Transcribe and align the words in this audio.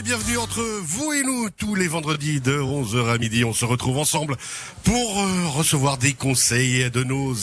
et 0.00 0.02
bienvenue 0.02 0.38
entre 0.38 0.62
vous 0.82 1.12
et 1.12 1.22
nous 1.22 1.50
tous 1.50 1.74
les 1.74 1.86
vendredis 1.86 2.40
de 2.40 2.58
11h 2.58 3.12
à 3.12 3.18
midi. 3.18 3.44
On 3.44 3.52
se 3.52 3.66
retrouve 3.66 3.98
ensemble 3.98 4.38
pour 4.84 5.20
euh, 5.20 5.48
recevoir 5.48 5.98
des 5.98 6.14
conseils 6.14 6.90
de 6.90 7.04
nos 7.04 7.34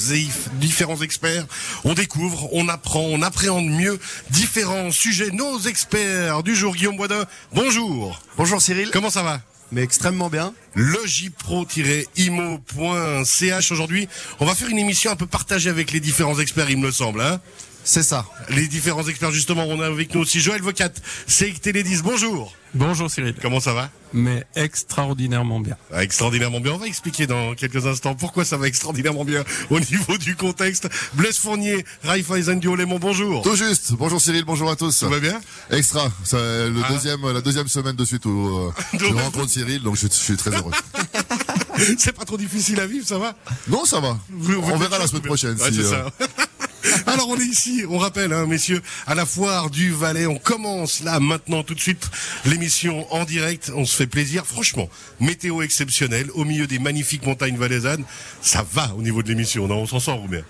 différents 0.54 1.00
experts. 1.02 1.46
On 1.84 1.94
découvre, 1.94 2.50
on 2.54 2.68
apprend, 2.68 3.02
on 3.02 3.22
appréhende 3.22 3.68
mieux 3.68 4.00
différents 4.32 4.90
sujets. 4.92 5.30
Nos 5.32 5.60
experts 5.62 6.42
du 6.42 6.56
jour, 6.56 6.74
Guillaume 6.76 6.98
Boisdin, 6.98 7.26
bonjour. 7.54 8.20
Bonjour 8.38 8.60
Cyril. 8.62 8.90
Comment 8.92 9.12
ça 9.12 9.24
va? 9.24 9.42
Mais 9.72 9.84
extrêmement 9.84 10.30
bien. 10.30 10.54
Logipro-imo.ch 10.76 13.72
aujourd'hui, 13.72 14.08
on 14.40 14.46
va 14.46 14.56
faire 14.56 14.70
une 14.70 14.80
émission 14.80 15.12
un 15.12 15.16
peu 15.16 15.28
partagée 15.28 15.70
avec 15.70 15.92
les 15.92 16.00
différents 16.00 16.40
experts, 16.40 16.70
il 16.70 16.78
me 16.78 16.92
semble. 16.92 17.22
Hein 17.22 17.42
c'est 17.88 18.04
ça. 18.04 18.26
Les 18.50 18.68
différents 18.68 19.08
experts, 19.08 19.32
justement, 19.32 19.64
on 19.66 19.80
a 19.80 19.86
avec 19.88 20.14
nous 20.14 20.20
aussi 20.20 20.42
Joël 20.42 20.62
Vocat, 20.62 20.90
c'est 21.26 21.54
Télédis. 21.62 22.02
Bonjour. 22.04 22.54
Bonjour 22.74 23.10
Cyril. 23.10 23.34
Comment 23.42 23.62
ça 23.62 23.74
va? 23.74 23.90
Mais 24.14 24.46
extraordinairement 24.56 25.62
bien. 25.62 25.78
Ah, 25.94 26.04
extraordinairement 26.04 26.60
bien. 26.60 26.74
On 26.74 26.78
va 26.78 26.88
expliquer 26.88 27.28
dans 27.28 27.56
quelques 27.56 27.88
instants 27.88 28.14
pourquoi 28.14 28.44
ça 28.46 28.58
va 28.58 28.68
extraordinairement 28.68 29.24
bien 29.24 29.44
au 29.70 29.80
niveau 29.80 30.18
du 30.18 30.36
contexte. 30.36 30.90
Blaise 31.14 31.38
Fournier, 31.38 31.86
Raiffeisen 32.04 32.60
du 32.60 32.76
Lémon, 32.76 33.00
bonjour. 33.00 33.42
Tout 33.42 33.56
juste. 33.56 33.94
Bonjour 33.94 34.20
Cyril, 34.20 34.44
bonjour 34.46 34.70
à 34.70 34.76
tous. 34.76 34.92
Ça 34.92 35.08
va 35.08 35.20
bien? 35.20 35.40
Extra. 35.72 36.12
C'est 36.26 36.36
le 36.36 36.82
ah. 36.84 36.92
deuxième, 36.92 37.34
la 37.34 37.42
deuxième 37.42 37.70
semaine 37.70 37.96
de 37.96 38.06
suite 38.06 38.26
où 38.26 38.30
euh, 38.30 38.72
je 39.00 39.06
rencontre 39.14 39.50
Cyril, 39.50 39.82
donc 39.82 39.96
je, 39.96 40.08
suis 40.08 40.36
très 40.36 40.52
heureux. 40.52 40.72
c'est 41.98 42.12
pas 42.12 42.26
trop 42.26 42.38
difficile 42.38 42.80
à 42.82 42.86
vivre, 42.86 43.08
ça 43.08 43.18
va? 43.18 43.34
Non, 43.70 43.86
ça 43.86 44.02
va. 44.02 44.18
on 44.32 44.78
verra 44.78 45.00
la 45.00 45.08
semaine 45.08 45.24
prochaine. 45.24 45.58
si, 45.58 45.80
euh, 45.80 46.04
Alors 47.06 47.30
on 47.30 47.38
est 47.38 47.46
ici, 47.46 47.84
on 47.90 47.98
rappelle, 47.98 48.34
hein, 48.34 48.46
messieurs, 48.46 48.82
à 49.06 49.16
la 49.16 49.26
foire 49.26 49.70
du 49.70 49.92
Valais. 49.92 50.28
On 50.28 50.38
commence 50.38 51.04
là 51.04 51.20
maintenant 51.20 51.64
tout 51.64 51.76
de 51.76 51.80
suite 51.80 52.10
l'émission 52.46 53.12
en 53.14 53.26
direct. 53.26 53.72
On 53.76 53.86
se 53.86 53.96
fait 53.96 54.08
plaisir. 54.08 54.46
Franchement, 54.46 54.90
météo 55.20 55.62
exceptionnelle 55.62 56.30
au 56.34 56.46
milieu 56.46 56.68
des 56.68 56.80
magnifiques 56.80 57.26
montagnes 57.26 57.58
valaisannes. 57.58 58.04
Ça 58.42 58.66
va 58.72 58.94
au 58.98 59.02
niveau 59.02 59.24
de 59.24 59.30
l'émission. 59.30 59.66
On 59.66 59.88
s'en 59.88 60.00
sort, 60.00 60.28
bien? 60.28 60.44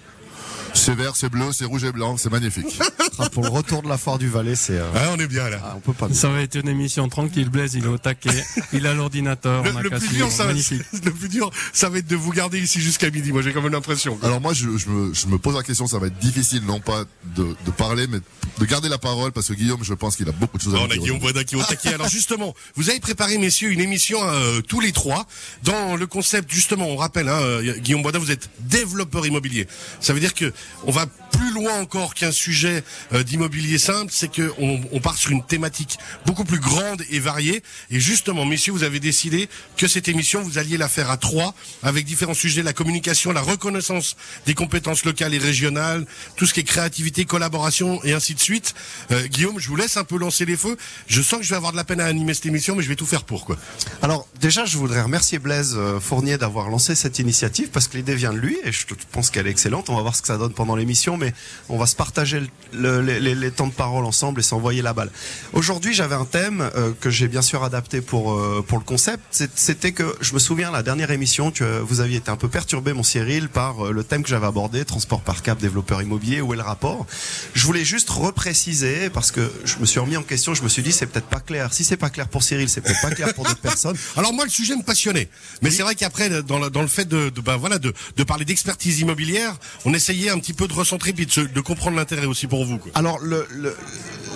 C'est 0.77 0.95
vert, 0.95 1.15
c'est 1.15 1.29
bleu, 1.29 1.51
c'est 1.51 1.65
rouge 1.65 1.83
et 1.83 1.91
blanc, 1.91 2.17
c'est 2.17 2.31
magnifique. 2.31 2.79
Ah, 3.19 3.29
pour 3.29 3.43
le 3.43 3.49
retour 3.49 3.81
de 3.81 3.89
la 3.89 3.97
foire 3.97 4.19
du 4.19 4.27
Valais, 4.27 4.55
c'est. 4.55 4.77
Euh, 4.77 4.85
on 5.11 5.19
est 5.19 5.27
bien 5.27 5.49
là. 5.49 5.59
Ah, 5.63 5.73
on 5.75 5.79
peut 5.79 5.93
pas. 5.93 6.07
Ça 6.13 6.29
va 6.29 6.41
être 6.41 6.55
une 6.55 6.69
émission 6.69 7.09
tranquille. 7.09 7.49
Blaise, 7.49 7.73
il 7.73 7.83
est 7.83 7.87
au 7.87 7.97
taquet. 7.97 8.43
il 8.73 8.85
a 8.85 8.93
l'ordinateur. 8.93 9.63
Le, 9.63 9.89
plus 9.89 10.09
dur, 10.09 10.31
ça 10.31 10.45
va, 10.45 10.53
le 11.03 11.11
plus 11.11 11.29
dur, 11.29 11.49
ça 11.73 11.89
va 11.89 11.97
être 11.97 12.07
de 12.07 12.15
vous 12.15 12.31
garder 12.31 12.59
ici 12.59 12.79
jusqu'à 12.79 13.09
midi. 13.09 13.31
Moi, 13.31 13.41
j'ai 13.41 13.53
quand 13.53 13.61
même 13.61 13.71
l'impression. 13.71 14.19
Alors 14.21 14.39
moi, 14.39 14.53
je, 14.53 14.67
me, 14.67 15.37
pose 15.37 15.55
la 15.55 15.63
question. 15.63 15.87
Ça 15.87 15.97
va 15.97 16.07
être 16.07 16.19
difficile, 16.19 16.63
non 16.65 16.79
pas 16.79 17.05
de, 17.35 17.55
parler, 17.75 18.05
mais 18.07 18.19
de 18.59 18.65
garder 18.65 18.89
la 18.89 18.97
parole, 18.97 19.31
parce 19.31 19.47
que 19.47 19.53
Guillaume, 19.53 19.83
je 19.83 19.93
pense 19.93 20.15
qu'il 20.15 20.29
a 20.29 20.31
beaucoup 20.31 20.57
de 20.57 20.63
choses 20.63 20.75
à 20.75 20.77
dire. 20.77 20.87
On 20.87 20.91
a 20.91 20.97
Guillaume 20.97 21.19
Boisdin 21.19 21.43
qui 21.43 21.55
est 21.55 21.57
au 21.57 21.63
taquet. 21.63 21.93
Alors 21.93 22.09
justement, 22.09 22.53
vous 22.75 22.89
avez 22.89 22.99
préparé, 22.99 23.37
messieurs, 23.39 23.71
une 23.71 23.81
émission 23.81 24.19
euh, 24.21 24.61
tous 24.61 24.79
les 24.79 24.91
trois 24.91 25.25
dans 25.63 25.95
le 25.95 26.05
concept. 26.05 26.51
Justement, 26.51 26.87
on 26.87 26.97
rappelle, 26.97 27.29
hein, 27.29 27.39
euh, 27.41 27.77
Guillaume 27.79 28.03
Boisdin, 28.03 28.19
vous 28.19 28.31
êtes 28.31 28.49
développeur 28.59 29.25
immobilier. 29.25 29.67
Ça 29.99 30.13
veut 30.13 30.19
dire 30.19 30.35
que 30.35 30.53
on 30.85 30.91
va 30.91 31.05
plus 31.37 31.51
loin 31.51 31.79
encore 31.79 32.13
qu'un 32.13 32.31
sujet 32.31 32.83
euh, 33.13 33.23
d'immobilier 33.23 33.77
simple, 33.77 34.11
c'est 34.13 34.31
que 34.31 34.51
on, 34.59 34.99
part 34.99 35.17
sur 35.17 35.31
une 35.31 35.43
thématique 35.43 35.97
beaucoup 36.25 36.43
plus 36.43 36.59
grande 36.59 37.03
et 37.09 37.19
variée. 37.19 37.61
Et 37.91 37.99
justement, 37.99 38.45
messieurs, 38.45 38.73
vous 38.73 38.83
avez 38.83 38.99
décidé 38.99 39.47
que 39.77 39.87
cette 39.87 40.07
émission, 40.07 40.41
vous 40.41 40.57
alliez 40.57 40.77
la 40.77 40.87
faire 40.87 41.11
à 41.11 41.17
trois, 41.17 41.53
avec 41.83 42.05
différents 42.05 42.33
sujets, 42.33 42.63
la 42.63 42.73
communication, 42.73 43.31
la 43.31 43.41
reconnaissance 43.41 44.17
des 44.45 44.55
compétences 44.55 45.05
locales 45.05 45.33
et 45.33 45.37
régionales, 45.37 46.05
tout 46.35 46.45
ce 46.45 46.53
qui 46.53 46.61
est 46.61 46.63
créativité, 46.63 47.25
collaboration 47.25 48.03
et 48.03 48.13
ainsi 48.13 48.33
de 48.33 48.39
suite. 48.39 48.73
Euh, 49.11 49.27
Guillaume, 49.27 49.59
je 49.59 49.67
vous 49.69 49.75
laisse 49.75 49.97
un 49.97 50.03
peu 50.03 50.17
lancer 50.17 50.45
les 50.45 50.57
feux. 50.57 50.77
Je 51.07 51.21
sens 51.21 51.39
que 51.39 51.45
je 51.45 51.49
vais 51.51 51.55
avoir 51.55 51.71
de 51.71 51.77
la 51.77 51.83
peine 51.83 52.01
à 52.01 52.05
animer 52.05 52.33
cette 52.33 52.47
émission, 52.47 52.75
mais 52.75 52.83
je 52.83 52.89
vais 52.89 52.95
tout 52.95 53.05
faire 53.05 53.23
pour 53.23 53.45
quoi. 53.45 53.57
Alors 54.01 54.27
déjà, 54.41 54.65
je 54.65 54.77
voudrais 54.77 55.01
remercier 55.01 55.39
Blaise 55.39 55.75
euh, 55.77 55.99
Fournier 55.99 56.37
d'avoir 56.37 56.69
lancé 56.69 56.95
cette 56.95 57.19
initiative 57.19 57.69
parce 57.69 57.87
que 57.87 57.97
l'idée 57.97 58.15
vient 58.15 58.33
de 58.33 58.39
lui 58.39 58.57
et 58.63 58.71
je 58.71 58.85
pense 59.11 59.29
qu'elle 59.29 59.47
est 59.47 59.51
excellente. 59.51 59.89
On 59.89 59.95
va 59.95 60.01
voir 60.01 60.15
ce 60.15 60.21
que 60.21 60.27
ça 60.27 60.37
donne 60.37 60.53
pendant 60.53 60.75
l'émission, 60.75 61.17
mais 61.17 61.26
on 61.69 61.77
va 61.77 61.85
se 61.85 61.95
partager 61.95 62.41
les, 62.73 63.51
temps 63.51 63.67
de 63.67 63.73
parole 63.73 64.05
ensemble 64.05 64.39
et 64.39 64.43
s'envoyer 64.43 64.81
la 64.81 64.93
balle. 64.93 65.09
Aujourd'hui, 65.53 65.93
j'avais 65.93 66.15
un 66.15 66.25
thème 66.25 66.69
euh, 66.75 66.91
que 66.99 67.09
j'ai 67.09 67.27
bien 67.27 67.41
sûr 67.41 67.63
adapté 67.63 68.01
pour 68.01 68.33
euh, 68.33 68.63
pour 68.67 68.77
le 68.77 68.83
concept. 68.83 69.43
C'était 69.55 69.91
que 69.91 70.15
je 70.21 70.33
me 70.33 70.39
souviens 70.39 70.71
la 70.71 70.83
dernière 70.83 71.11
émission 71.11 71.51
que 71.51 71.79
vous 71.79 72.01
aviez 72.01 72.17
été 72.17 72.29
un 72.29 72.35
peu 72.35 72.47
perturbé, 72.47 72.93
mon 72.93 73.03
Cyril, 73.03 73.49
par 73.49 73.87
euh, 73.87 73.91
le 73.91 74.03
thème 74.03 74.23
que 74.23 74.29
j'avais 74.29 74.47
abordé, 74.47 74.85
transport 74.85 75.21
par 75.21 75.41
cap, 75.41 75.59
développeur 75.59 76.01
immobilier. 76.01 76.41
Où 76.41 76.53
est 76.53 76.57
le 76.57 76.63
rapport? 76.63 77.05
Je 77.53 77.65
voulais 77.65 77.85
juste 77.85 78.09
repréciser 78.09 79.09
parce 79.09 79.31
que 79.31 79.51
je 79.63 79.77
me 79.77 79.85
suis 79.85 79.99
remis 79.99 80.17
en 80.17 80.23
question. 80.23 80.53
Je 80.53 80.63
me 80.63 80.69
suis 80.69 80.83
dit 80.83 80.91
c'est 80.91 81.07
peut-être 81.07 81.27
pas 81.27 81.39
clair. 81.39 81.73
Si 81.73 81.83
c'est 81.83 81.97
pas 81.97 82.09
clair 82.09 82.27
pour 82.27 82.43
Cyril, 82.43 82.69
c'est 82.69 82.81
peut-être 82.81 83.01
pas 83.01 83.11
clair 83.11 83.33
pour 83.33 83.45
d'autres 83.45 83.57
personnes. 83.57 83.97
Alors 84.17 84.33
moi, 84.33 84.45
le 84.45 84.51
sujet 84.51 84.75
me 84.75 84.83
passionnait, 84.83 85.29
mais 85.61 85.71
c'est 85.71 85.83
vrai 85.83 85.95
qu'après, 85.95 86.43
dans, 86.43 86.59
le, 86.59 86.69
dans 86.69 86.81
le 86.81 86.87
fait 86.87 87.05
de, 87.05 87.29
de 87.29 87.41
bah, 87.41 87.57
voilà 87.57 87.79
de, 87.79 87.93
de 88.15 88.23
parler 88.23 88.45
d'expertise 88.45 88.99
immobilière, 88.99 89.55
on 89.85 89.93
essayait 89.93 90.29
un 90.29 90.39
petit 90.39 90.53
peu 90.53 90.67
de 90.67 90.73
recentrer 90.73 91.13
de, 91.25 91.61
comprendre 91.61 91.97
l'intérêt 91.97 92.25
aussi 92.25 92.47
pour 92.47 92.65
vous. 92.65 92.79
Alors 92.93 93.19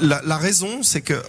la, 0.02 0.38
raison, 0.38 0.84
c'est 0.84 1.02
que 1.02 1.22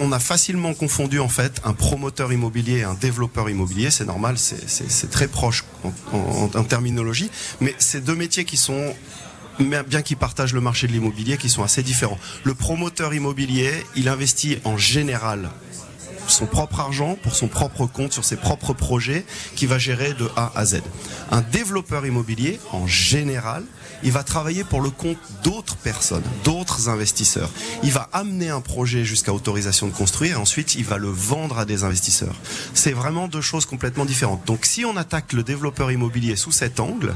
on, 0.00 0.12
a 0.12 0.18
facilement 0.18 0.74
confondu 0.74 1.20
en 1.20 1.28
fait 1.28 1.60
un 1.64 1.74
promoteur 1.74 2.32
immobilier 2.32 2.78
et 2.78 2.84
un 2.84 2.94
développeur 2.94 3.50
immobilier. 3.50 3.90
C'est 3.90 4.06
normal, 4.06 4.36
c'est 4.38 5.10
très 5.10 5.28
proche 5.28 5.64
en, 6.12 6.50
en, 6.54 6.64
terminologie, 6.64 7.30
mais 7.60 7.74
c'est 7.78 8.02
deux 8.02 8.16
métiers 8.16 8.44
qui 8.44 8.56
sont 8.56 8.94
bien 9.60 10.02
qu'ils 10.02 10.16
partagent 10.16 10.54
le 10.54 10.60
marché 10.60 10.86
de 10.86 10.92
l'immobilier, 10.92 11.36
qui 11.36 11.48
sont 11.48 11.62
assez 11.62 11.82
différents. 11.82 12.18
Le 12.44 12.54
promoteur 12.54 13.12
immobilier, 13.14 13.72
il 13.96 14.08
investit 14.08 14.58
en 14.64 14.76
général 14.76 15.50
son 16.30 16.46
propre 16.46 16.80
argent 16.80 17.16
pour 17.22 17.34
son 17.34 17.48
propre 17.48 17.86
compte 17.86 18.12
sur 18.12 18.24
ses 18.24 18.36
propres 18.36 18.72
projets 18.72 19.24
qui 19.56 19.66
va 19.66 19.78
gérer 19.78 20.14
de 20.14 20.28
A 20.36 20.52
à 20.54 20.64
Z. 20.64 20.82
Un 21.30 21.40
développeur 21.40 22.06
immobilier, 22.06 22.60
en 22.72 22.86
général, 22.86 23.64
il 24.02 24.12
va 24.12 24.22
travailler 24.22 24.64
pour 24.64 24.80
le 24.80 24.90
compte 24.90 25.18
d'autres 25.42 25.76
personnes, 25.76 26.22
d'autres 26.44 26.88
investisseurs. 26.88 27.50
Il 27.82 27.90
va 27.90 28.08
amener 28.12 28.48
un 28.48 28.60
projet 28.60 29.04
jusqu'à 29.04 29.32
autorisation 29.32 29.88
de 29.88 29.92
construire 29.92 30.32
et 30.32 30.36
ensuite 30.36 30.74
il 30.74 30.84
va 30.84 30.98
le 30.98 31.08
vendre 31.08 31.58
à 31.58 31.64
des 31.64 31.84
investisseurs. 31.84 32.34
C'est 32.74 32.92
vraiment 32.92 33.28
deux 33.28 33.40
choses 33.40 33.66
complètement 33.66 34.04
différentes. 34.04 34.44
Donc 34.46 34.64
si 34.64 34.84
on 34.84 34.96
attaque 34.96 35.32
le 35.32 35.42
développeur 35.42 35.90
immobilier 35.90 36.36
sous 36.36 36.52
cet 36.52 36.80
angle, 36.80 37.14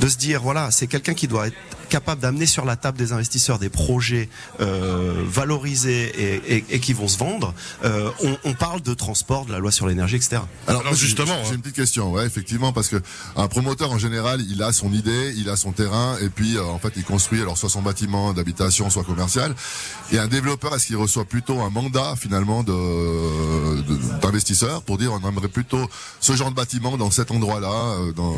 de 0.00 0.08
se 0.08 0.16
dire 0.16 0.42
voilà, 0.42 0.70
c'est 0.70 0.86
quelqu'un 0.86 1.14
qui 1.14 1.28
doit 1.28 1.48
être 1.48 1.56
capable 1.92 2.22
d'amener 2.22 2.46
sur 2.46 2.64
la 2.64 2.76
table 2.76 2.96
des 2.96 3.12
investisseurs 3.12 3.58
des 3.58 3.68
projets 3.68 4.30
euh, 4.60 5.22
valorisés 5.26 6.40
et, 6.70 6.80
qui 6.80 6.94
vont 6.94 7.06
se 7.06 7.18
vendre, 7.18 7.52
euh, 7.84 8.10
on, 8.44 8.51
parle 8.52 8.80
de 8.82 8.94
transport, 8.94 9.46
de 9.46 9.52
la 9.52 9.58
loi 9.58 9.70
sur 9.70 9.86
l'énergie, 9.86 10.16
etc. 10.16 10.42
Alors, 10.66 10.94
justement, 10.94 11.34
j'ai 11.44 11.50
hein. 11.50 11.54
une 11.54 11.60
petite 11.60 11.76
question, 11.76 12.12
ouais, 12.12 12.26
effectivement, 12.26 12.72
parce 12.72 12.88
que 12.88 12.96
un 13.36 13.48
promoteur 13.48 13.92
en 13.92 13.98
général, 13.98 14.40
il 14.48 14.62
a 14.62 14.72
son 14.72 14.92
idée, 14.92 15.34
il 15.36 15.48
a 15.48 15.56
son 15.56 15.72
terrain, 15.72 16.16
et 16.20 16.28
puis 16.28 16.56
euh, 16.56 16.64
en 16.64 16.78
fait, 16.78 16.92
il 16.96 17.04
construit 17.04 17.40
alors 17.40 17.58
soit 17.58 17.68
son 17.68 17.82
bâtiment 17.82 18.32
d'habitation, 18.32 18.90
soit 18.90 19.04
commercial. 19.04 19.54
Et 20.10 20.18
un 20.18 20.28
développeur, 20.28 20.74
est-ce 20.74 20.86
qu'il 20.86 20.96
reçoit 20.96 21.24
plutôt 21.24 21.60
un 21.60 21.70
mandat 21.70 22.14
finalement 22.16 22.62
de 22.62 22.72
d'investisseurs 24.20 24.82
pour 24.82 24.98
dire 24.98 25.12
on 25.12 25.28
aimerait 25.28 25.48
plutôt 25.48 25.88
ce 26.20 26.34
genre 26.34 26.50
de 26.50 26.56
bâtiment 26.56 26.96
dans 26.96 27.10
cet 27.10 27.30
endroit-là, 27.30 28.12
dans 28.14 28.34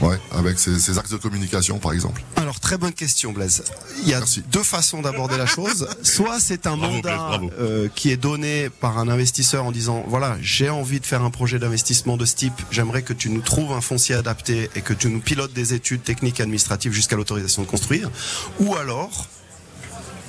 ouais, 0.00 0.20
avec 0.32 0.58
ses, 0.58 0.78
ses 0.78 0.98
axes 0.98 1.10
de 1.10 1.16
communication, 1.16 1.78
par 1.78 1.92
exemple? 1.92 2.22
Alors 2.36 2.60
très 2.60 2.78
bonne 2.78 2.92
question, 2.92 3.32
Blaise. 3.32 3.64
Il 4.02 4.08
y 4.08 4.14
a 4.14 4.20
deux 4.50 4.62
façons 4.62 5.02
d'aborder 5.02 5.36
la 5.36 5.46
chose. 5.46 5.88
Soit 6.02 6.40
c'est 6.40 6.66
un 6.66 6.76
mandat 6.76 7.40
euh, 7.58 7.88
qui 7.94 8.10
est 8.10 8.16
donné 8.16 8.70
par 8.70 8.98
un 8.98 9.08
investisseur 9.08 9.47
en 9.56 9.72
disant 9.72 10.04
voilà, 10.06 10.36
j'ai 10.42 10.68
envie 10.68 11.00
de 11.00 11.06
faire 11.06 11.22
un 11.22 11.30
projet 11.30 11.58
d'investissement 11.58 12.16
de 12.16 12.24
ce 12.24 12.36
type. 12.36 12.60
J'aimerais 12.70 13.02
que 13.02 13.12
tu 13.12 13.30
nous 13.30 13.40
trouves 13.40 13.72
un 13.72 13.80
foncier 13.80 14.14
adapté 14.14 14.68
et 14.74 14.82
que 14.82 14.92
tu 14.92 15.08
nous 15.08 15.20
pilotes 15.20 15.52
des 15.52 15.74
études 15.74 16.02
techniques 16.02 16.40
administratives 16.40 16.92
jusqu'à 16.92 17.16
l'autorisation 17.16 17.62
de 17.62 17.66
construire. 17.66 18.10
Ou 18.60 18.76
alors 18.76 19.28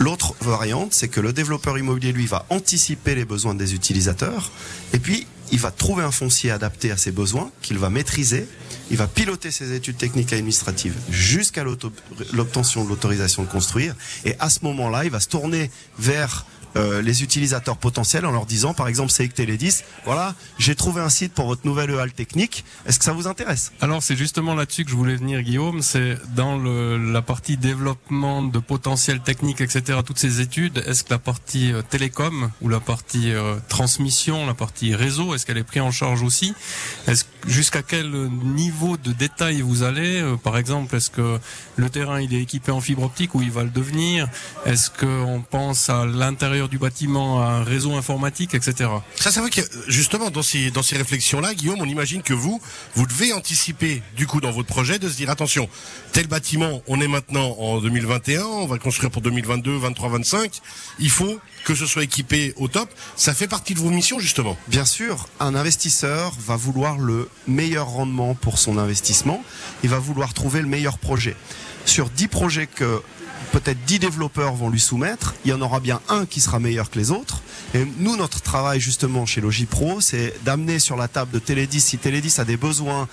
L'autre 0.02 0.34
variante, 0.40 0.94
c'est 0.94 1.10
que 1.10 1.20
le 1.20 1.34
développeur 1.34 1.78
immobilier, 1.78 2.14
lui, 2.14 2.26
va 2.26 2.46
anticiper 2.50 3.16
les 3.16 3.26
besoins 3.26 3.54
des 3.54 3.74
utilisateurs 3.76 4.50
et 4.94 4.98
puis 4.98 5.28
il 5.52 5.60
va 5.60 5.72
trouver 5.72 6.06
un 6.06 6.12
foncier 6.12 6.52
adapté 6.52 6.90
à 6.90 6.96
ses 6.96 7.12
besoins 7.12 7.52
qu'il 7.62 7.78
va 7.80 7.90
maîtriser 7.90 8.48
il 8.92 8.98
va 8.98 9.08
piloter 9.08 9.52
ses 9.52 9.74
études 9.74 9.98
techniques 9.98 10.34
administratives 10.34 10.96
jusqu'à 11.10 11.64
l'obtention 11.64 12.84
de 12.84 12.90
l'autorisation 12.90 13.44
de 13.44 13.48
construire. 13.48 13.96
Et 14.26 14.36
à 14.40 14.50
ce 14.50 14.60
moment-là, 14.64 15.06
il 15.06 15.12
va 15.12 15.20
se 15.20 15.28
tourner 15.28 15.70
vers 15.98 16.46
euh, 16.76 17.02
les 17.02 17.24
utilisateurs 17.24 17.78
potentiels 17.78 18.26
en 18.26 18.32
leur 18.32 18.46
disant, 18.46 18.74
par 18.74 18.88
exemple, 18.88 19.12
c'est 19.12 19.28
Télédis, 19.30 19.84
voilà, 20.06 20.36
j'ai 20.58 20.76
trouvé 20.76 21.02
un 21.02 21.10
site 21.10 21.34
pour 21.34 21.48
votre 21.48 21.66
nouvelle 21.66 21.92
EAL 21.92 22.12
technique. 22.12 22.66
Est-ce 22.86 23.00
que 23.00 23.06
ça 23.06 23.14
vous 23.14 23.28
intéresse? 23.28 23.72
Alors, 23.80 24.02
c'est 24.02 24.16
justement 24.16 24.56
là-dessus 24.56 24.86
que 24.86 24.92
je 24.92 24.96
voulais 24.96 25.16
venir, 25.16 25.42
Guillaume. 25.42 25.82
C'est 25.82 26.18
dans 26.36 26.58
le, 26.58 26.98
la 27.12 27.22
partie 27.22 27.58
développement 27.58 28.44
de 28.44 28.60
potentiel 28.60 29.22
technique, 29.22 29.62
etc. 29.62 30.00
Toutes 30.06 30.18
ces 30.18 30.42
études. 30.42 30.84
Est-ce 30.86 31.04
que 31.04 31.12
la 31.12 31.20
partie 31.20 31.72
euh, 31.72 31.82
télécom 31.82 32.52
ou 32.62 32.70
la 32.70 32.80
partie 32.80 33.32
euh, 33.32 33.56
transmission, 33.68 34.46
la 34.46 34.54
partie 34.54 34.96
réseau, 34.96 35.36
est-ce 35.36 35.46
qu'elle 35.46 35.58
est 35.58 35.64
prise 35.64 35.82
en 35.82 35.92
charge 35.92 36.24
aussi? 36.24 36.54
Est-ce 37.08 37.26
jusqu'à 37.48 37.82
quel 37.82 38.10
niveau 38.10 38.98
de 38.98 39.12
détail 39.12 39.62
vous 39.62 39.84
allez 39.84 40.22
euh, 40.22 40.36
Par 40.36 40.58
exemple, 40.58 40.96
est-ce 40.96 41.10
que 41.10 41.40
le 41.76 41.90
terrain 41.90 42.22
il 42.22 42.34
est 42.34 42.42
équipé 42.42 42.72
en 42.72 42.82
fibre 42.82 43.04
optique 43.04 43.36
ou 43.36 43.42
il 43.42 43.52
va 43.52 43.64
le 43.64 43.70
devenir 43.70 44.28
Est-ce 44.66 44.90
qu'on 44.90 45.44
pense 45.50 45.90
à 45.90 46.06
l'intérieur 46.06 46.70
du 46.70 46.78
bâtiment, 46.78 47.42
à 47.42 47.48
un 47.48 47.64
réseau 47.64 47.96
informatique, 47.96 48.54
etc. 48.54 48.90
Ça, 49.16 49.32
c'est 49.32 49.40
vrai 49.40 49.50
que 49.50 49.62
justement 49.88 50.30
dans 50.30 50.44
ces 50.44 50.72
dans 50.72 50.84
ces 50.84 50.98
réflexions-là, 50.98 51.54
Guillaume, 51.54 51.80
on 51.82 51.86
imagine 51.86 52.22
que 52.22 52.34
vous 52.34 52.62
vous 52.96 53.06
devez 53.06 53.34
anticiper 53.34 54.02
du 54.16 54.28
coup 54.28 54.42
dans 54.42 54.52
votre 54.52 54.68
projet 54.68 55.00
de 55.00 55.10
se 55.10 55.16
dire 55.16 55.30
attention, 55.30 55.70
tel 56.12 56.28
bâtiment, 56.28 56.82
on 56.88 57.00
est 57.02 57.08
maintenant 57.08 57.56
en 57.60 57.80
2021, 57.80 58.44
on 58.44 58.68
va 58.68 58.78
construire 58.78 59.12
pour 59.12 59.22
2022, 59.22 59.78
23, 59.78 60.10
25. 60.10 60.62
Il 61.00 61.10
faut 61.10 61.40
que 61.70 61.76
ce 61.76 61.86
soit 61.86 62.02
équipé 62.02 62.56
au 62.58 62.68
top. 62.68 62.90
Ça 63.16 63.36
fait 63.36 63.48
partie 63.48 63.76
de 63.76 63.80
vos 63.80 63.92
missions 63.92 64.18
justement. 64.18 64.58
Bien 64.70 64.86
sûr, 64.86 65.28
un 65.40 65.54
investisseur 65.54 66.34
va 66.40 66.56
vouloir 66.56 66.98
le 66.98 67.30
meilleur 67.48 67.86
rendement 67.86 68.34
pour 68.34 68.58
son 68.58 68.80
investissement. 68.80 69.44
Il 69.84 69.92
va 69.92 70.00
vouloir 70.00 70.34
trouver 70.34 70.62
le 70.62 70.68
meilleur 70.68 70.98
projet. 70.98 71.36
Sur 71.86 72.10
10 72.10 72.28
projets 72.28 72.66
que 72.66 73.04
peut-être 73.52 73.86
10 73.86 74.00
développeurs 74.00 74.56
vont 74.56 74.72
lui 74.72 74.80
soumettre, 74.80 75.36
il 75.46 75.52
y 75.52 75.54
en 75.54 75.62
aura 75.62 75.80
bien 75.80 76.02
un 76.10 76.26
qui 76.26 76.42
sera 76.42 76.58
meilleur 76.58 76.90
que 76.90 76.98
les 76.98 77.12
autres. 77.12 77.44
Et 77.74 77.86
nous, 78.00 78.16
notre 78.16 78.42
travail 78.42 78.80
justement 78.80 79.26
chez 79.26 79.42
Logipro, 79.42 80.02
c'est 80.02 80.34
d'amener 80.44 80.80
sur 80.80 80.96
la 80.96 81.08
table 81.08 81.32
de 81.32 81.40
Télédis, 81.40 81.82
si 81.82 81.98
Télédis 81.98 82.36
a 82.40 82.46
des 82.46 82.58
besoins 82.58 83.08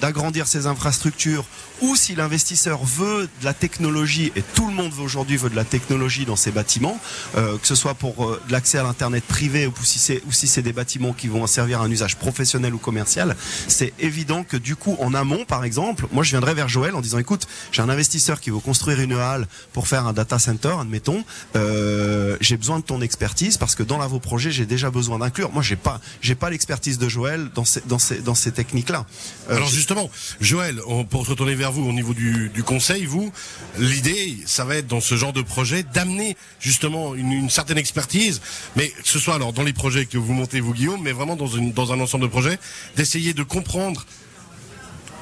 d'agrandir 0.00 0.46
ses 0.46 0.66
infrastructures, 0.66 1.44
ou 1.80 1.96
si 1.96 2.14
l'investisseur 2.14 2.84
veut 2.84 3.28
de 3.40 3.44
la 3.44 3.54
technologie, 3.54 4.32
et 4.36 4.42
tout 4.42 4.68
le 4.68 4.74
monde 4.74 4.92
aujourd'hui 5.00 5.36
veut 5.36 5.50
de 5.50 5.56
la 5.56 5.64
technologie 5.64 6.24
dans 6.24 6.36
ses 6.36 6.50
bâtiments, 6.50 6.98
euh, 7.36 7.58
que 7.58 7.66
ce 7.66 7.74
soit 7.74 7.94
pour 7.94 8.24
euh, 8.24 8.40
de 8.46 8.52
l'accès 8.52 8.78
à 8.78 8.82
l'internet 8.82 9.24
privé 9.24 9.66
ou 9.66 9.72
si 9.84 9.98
c'est 10.46 10.62
des 10.62 10.72
bâtiments 10.72 11.12
qui 11.12 11.28
vont 11.28 11.46
servir 11.46 11.80
à 11.80 11.84
un 11.84 11.90
usage 11.90 12.16
professionnel 12.16 12.74
ou 12.74 12.78
commercial, 12.78 13.36
c'est 13.68 13.92
évident 13.98 14.44
que 14.44 14.56
du 14.56 14.76
coup 14.76 14.96
en 15.00 15.14
amont, 15.14 15.44
par 15.44 15.64
exemple, 15.64 16.06
moi 16.12 16.22
je 16.22 16.30
viendrai 16.30 16.54
vers 16.54 16.68
Joël 16.68 16.94
en 16.94 17.00
disant 17.00 17.18
écoute, 17.18 17.46
j'ai 17.72 17.82
un 17.82 17.88
investisseur 17.88 18.40
qui 18.40 18.50
veut 18.50 18.58
construire 18.58 19.00
une 19.00 19.12
halle 19.12 19.46
pour 19.72 19.88
faire 19.88 20.06
un 20.06 20.12
data 20.12 20.38
center, 20.38 20.74
admettons, 20.80 21.24
euh, 21.56 22.36
j'ai 22.40 22.56
besoin 22.56 22.78
de 22.78 22.84
ton 22.84 23.00
expertise 23.00 23.56
parce 23.56 23.74
que 23.74 23.81
dans 23.84 24.06
vos 24.06 24.18
projets, 24.18 24.50
j'ai 24.50 24.66
déjà 24.66 24.90
besoin 24.90 25.18
d'inclure. 25.18 25.50
Moi, 25.52 25.62
j'ai 25.62 25.76
pas, 25.76 26.00
j'ai 26.20 26.34
pas 26.34 26.50
l'expertise 26.50 26.98
de 26.98 27.08
Joël 27.08 27.48
dans 27.54 27.64
ces, 27.64 27.80
dans 27.86 27.98
ces, 27.98 28.18
dans 28.20 28.34
ces 28.34 28.52
techniques-là. 28.52 29.06
Euh, 29.50 29.56
Alors 29.56 29.68
justement, 29.68 30.10
Joël, 30.40 30.80
pour 31.10 31.24
se 31.24 31.30
retourner 31.30 31.54
vers 31.54 31.72
vous 31.72 31.82
au 31.82 31.92
niveau 31.92 32.14
du, 32.14 32.50
du 32.50 32.62
conseil, 32.62 33.04
vous, 33.04 33.32
l'idée, 33.78 34.38
ça 34.46 34.64
va 34.64 34.76
être 34.76 34.86
dans 34.86 35.00
ce 35.00 35.16
genre 35.16 35.32
de 35.32 35.42
projet 35.42 35.82
d'amener 35.82 36.36
justement 36.60 37.14
une, 37.14 37.32
une, 37.32 37.50
certaine 37.50 37.78
expertise, 37.78 38.40
mais 38.76 38.88
que 38.88 39.08
ce 39.08 39.18
soit 39.18 39.34
alors 39.34 39.52
dans 39.52 39.62
les 39.62 39.72
projets 39.72 40.06
que 40.06 40.18
vous 40.18 40.32
montez 40.32 40.60
vous 40.60 40.72
Guillaume, 40.72 41.02
mais 41.02 41.12
vraiment 41.12 41.36
dans, 41.36 41.46
une, 41.46 41.72
dans 41.72 41.92
un 41.92 42.00
ensemble 42.00 42.24
de 42.24 42.30
projets, 42.30 42.58
d'essayer 42.96 43.34
de 43.34 43.42
comprendre 43.42 44.06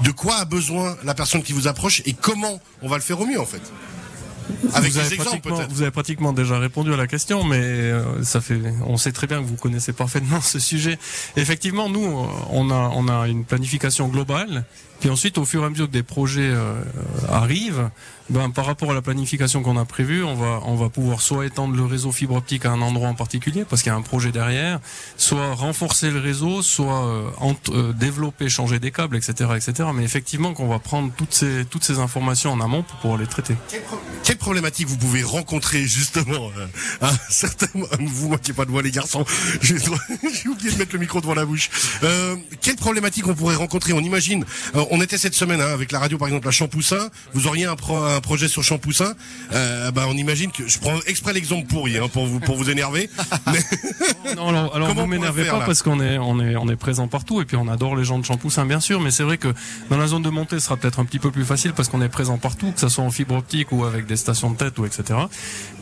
de 0.03 0.11
quoi 0.11 0.37
a 0.37 0.45
besoin 0.45 0.97
la 1.05 1.15
personne 1.15 1.43
qui 1.43 1.53
vous 1.53 1.69
approche 1.69 2.03
et 2.07 2.15
comment 2.15 2.61
on 2.83 2.89
va 2.89 2.97
le 2.97 3.03
faire 3.03 3.21
au 3.21 3.27
mieux 3.27 3.41
en 3.41 3.47
fait. 3.47 3.61
Avec 4.75 4.93
vous, 4.93 4.99
avez 4.99 5.67
vous 5.69 5.83
avez 5.83 5.91
pratiquement 5.91 6.33
déjà 6.33 6.59
répondu 6.59 6.93
à 6.93 6.97
la 6.97 7.07
question, 7.07 7.45
mais 7.45 7.61
euh, 7.61 8.23
ça 8.23 8.41
fait, 8.41 8.61
on 8.87 8.97
sait 8.97 9.13
très 9.13 9.27
bien 9.27 9.39
que 9.43 9.47
vous 9.47 9.57
connaissez 9.57 9.93
parfaitement 9.93 10.41
ce 10.43 10.59
sujet. 10.59 10.99
Effectivement, 11.37 11.89
nous, 11.89 12.27
on 12.51 12.71
a, 12.71 12.91
on 12.95 13.09
a 13.09 13.29
une 13.29 13.45
planification 13.45 14.09
globale 14.09 14.65
puis 15.01 15.09
ensuite, 15.09 15.39
au 15.39 15.45
fur 15.45 15.63
et 15.63 15.67
à 15.67 15.71
mesure 15.71 15.87
que 15.87 15.93
des 15.93 16.03
projets 16.03 16.51
euh, 16.51 16.83
arrivent, 17.29 17.91
ben, 18.31 18.51
par 18.51 18.65
rapport 18.65 18.93
à 18.93 18.95
la 18.95 19.03
planification 19.03 19.63
qu'on 19.63 19.77
a 19.77 19.85
prévue, 19.85 20.23
on 20.23 20.37
va, 20.37 20.61
on 20.65 20.77
va 20.77 20.89
pouvoir 20.89 21.21
soit 21.21 21.47
étendre 21.47 21.75
le 21.75 21.85
réseau 21.85 22.13
fibre 22.13 22.37
optique 22.37 22.65
à 22.65 22.71
un 22.71 22.81
endroit 22.81 23.09
en 23.09 23.15
particulier, 23.15 23.65
parce 23.69 23.83
qu'il 23.83 23.91
y 23.91 23.93
a 23.93 23.99
un 23.99 24.03
projet 24.03 24.31
derrière, 24.31 24.79
soit 25.17 25.53
renforcer 25.55 26.11
le 26.11 26.21
réseau, 26.21 26.63
soit 26.63 27.07
euh, 27.07 27.29
euh, 27.71 27.93
développer, 27.93 28.49
changer 28.49 28.79
des 28.79 28.93
câbles, 28.93 29.17
etc., 29.17 29.51
etc. 29.57 29.89
Mais 29.93 30.05
effectivement, 30.05 30.55
qu'on 30.55 30.69
va 30.69 30.79
prendre 30.79 31.11
toutes 31.17 31.33
ces, 31.33 31.65
toutes 31.69 31.83
ces 31.83 31.99
informations 31.99 32.53
en 32.53 32.61
amont 32.61 32.85
pour 32.85 32.99
pouvoir 32.99 33.19
les 33.19 33.27
traiter. 33.27 33.57
Quelle, 34.23 34.39
problématique 34.39 34.87
vous 34.87 34.97
pouvez 34.97 35.25
rencontrer 35.25 35.83
justement 35.83 36.51
euh, 37.03 37.09
certainement, 37.31 37.87
vous 37.99 38.29
manquez 38.29 38.53
pas 38.53 38.65
de 38.65 38.71
voix 38.71 38.83
les 38.83 38.93
garçons, 38.93 39.25
j'ai 39.61 39.75
oublié 40.49 40.71
de 40.71 40.79
mettre 40.79 40.93
le 40.93 41.01
micro 41.01 41.21
devant 41.21 41.35
la 41.35 41.45
bouche. 41.45 41.69
Euh, 42.05 42.37
quelle 42.61 42.77
problématique 42.77 43.27
on 43.27 43.35
pourrait 43.35 43.57
rencontrer? 43.57 43.93
On 43.93 44.01
imagine, 44.01 44.45
on 44.91 45.01
était 45.01 45.19
cette 45.19 45.35
semaine 45.35 45.61
hein, 45.61 45.73
avec 45.73 45.93
la 45.93 45.99
radio 45.99 46.19
par 46.19 46.29
exemple 46.29 46.49
à 46.49 46.51
Champoussin. 46.51 47.11
Vous 47.33 47.47
auriez 47.47 47.65
un, 47.65 47.73
un 47.73 48.21
projet 48.21 48.49
sur 48.49 48.63
Champoussin. 48.63 49.15
Euh, 49.53 49.91
bah, 49.91 50.05
on 50.09 50.17
imagine 50.17 50.51
que 50.51 50.69
je 50.69 50.79
prends 50.79 50.99
exprès 51.07 51.33
l'exemple 51.33 51.67
pourri 51.69 51.99
hein, 51.99 52.09
pour 52.09 52.27
vous 52.27 52.41
pour 52.41 52.57
vous 52.57 52.71
énerver. 52.71 53.09
Mais... 53.47 54.35
non, 54.35 54.49
alors, 54.49 54.75
alors 54.75 54.95
vous 54.95 55.07
m'énervez 55.07 55.45
pas 55.45 55.61
parce 55.61 55.83
qu'on 55.83 56.01
est 56.01 56.19
on 56.19 56.41
est 56.41 56.57
on 56.57 56.69
est 56.69 56.77
présent 56.77 57.09
partout 57.09 57.41
et 57.41 57.45
puis 57.45 57.57
on 57.57 57.69
adore 57.69 57.97
les 57.97 58.05
gens 58.05 58.19
de 58.19 58.25
Champoussin 58.25 58.67
bien 58.67 58.81
sûr. 58.81 59.01
Mais 59.01 59.11
c'est 59.11 59.23
vrai 59.23 59.39
que 59.39 59.55
dans 59.89 59.99
la 59.99 60.07
zone 60.09 60.23
de 60.23 60.31
montée, 60.31 60.59
ce 60.59 60.67
sera 60.67 60.77
peut-être 60.77 61.01
un 61.01 61.05
petit 61.05 61.19
peu 61.19 61.31
plus 61.31 61.45
facile 61.45 61.73
parce 61.73 61.89
qu'on 61.89 62.03
est 62.03 62.09
présent 62.09 62.39
partout, 62.39 62.73
que 62.73 62.81
ce 62.81 62.89
soit 62.89 63.05
en 63.05 63.11
fibre 63.11 63.37
optique 63.37 63.73
ou 63.73 63.85
avec 63.85 64.07
des 64.07 64.17
stations 64.17 64.51
de 64.51 64.57
tête 64.57 64.79
ou 64.79 64.87
etc. 64.87 65.19